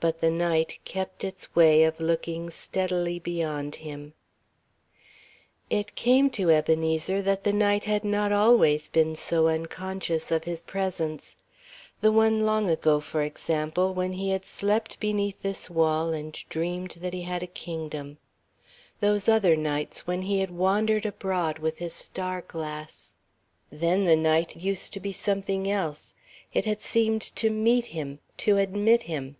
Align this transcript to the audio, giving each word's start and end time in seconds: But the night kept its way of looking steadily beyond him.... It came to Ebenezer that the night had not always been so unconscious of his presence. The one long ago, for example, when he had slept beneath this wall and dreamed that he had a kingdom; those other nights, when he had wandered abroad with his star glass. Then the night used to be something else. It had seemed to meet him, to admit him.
But 0.00 0.18
the 0.20 0.30
night 0.30 0.80
kept 0.84 1.24
its 1.24 1.54
way 1.56 1.82
of 1.84 1.98
looking 1.98 2.50
steadily 2.50 3.18
beyond 3.18 3.76
him.... 3.76 4.12
It 5.70 5.94
came 5.94 6.28
to 6.30 6.50
Ebenezer 6.50 7.22
that 7.22 7.42
the 7.44 7.54
night 7.54 7.84
had 7.84 8.04
not 8.04 8.30
always 8.30 8.86
been 8.88 9.14
so 9.14 9.46
unconscious 9.48 10.30
of 10.30 10.44
his 10.44 10.60
presence. 10.60 11.36
The 12.02 12.12
one 12.12 12.44
long 12.44 12.68
ago, 12.68 13.00
for 13.00 13.22
example, 13.22 13.94
when 13.94 14.12
he 14.12 14.28
had 14.28 14.44
slept 14.44 15.00
beneath 15.00 15.40
this 15.40 15.70
wall 15.70 16.12
and 16.12 16.34
dreamed 16.50 16.98
that 17.00 17.14
he 17.14 17.22
had 17.22 17.42
a 17.42 17.46
kingdom; 17.46 18.18
those 19.00 19.26
other 19.26 19.56
nights, 19.56 20.06
when 20.06 20.20
he 20.22 20.40
had 20.40 20.50
wandered 20.50 21.06
abroad 21.06 21.60
with 21.60 21.78
his 21.78 21.94
star 21.94 22.42
glass. 22.42 23.14
Then 23.72 24.04
the 24.04 24.16
night 24.16 24.54
used 24.54 24.92
to 24.92 25.00
be 25.00 25.12
something 25.14 25.70
else. 25.70 26.12
It 26.52 26.66
had 26.66 26.82
seemed 26.82 27.22
to 27.36 27.48
meet 27.48 27.86
him, 27.86 28.18
to 28.38 28.58
admit 28.58 29.04
him. 29.04 29.36